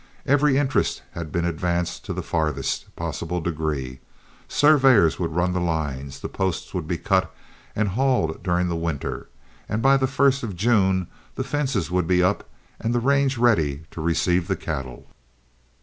Every 0.25 0.57
interest 0.57 1.03
had 1.11 1.31
been 1.31 1.45
advanced 1.45 2.03
to 2.05 2.13
the 2.13 2.23
farthest 2.23 2.87
possible 2.95 3.39
degree: 3.39 3.99
surveyors 4.47 5.19
would 5.19 5.35
run 5.35 5.53
the 5.53 5.59
lines, 5.59 6.21
the 6.21 6.27
posts 6.27 6.73
would 6.73 6.87
be 6.87 6.97
cut 6.97 7.29
and 7.75 7.89
hauled 7.89 8.41
during 8.41 8.67
the 8.67 8.75
winter, 8.75 9.29
and 9.69 9.79
by 9.79 9.97
the 9.97 10.07
first 10.07 10.41
of 10.41 10.55
June 10.55 11.05
the 11.35 11.43
fences 11.43 11.91
would 11.91 12.07
be 12.07 12.23
up 12.23 12.49
and 12.79 12.95
the 12.95 12.99
range 12.99 13.37
ready 13.37 13.83
to 13.91 14.01
receive 14.01 14.47
the 14.47 14.55
cattle. 14.55 15.05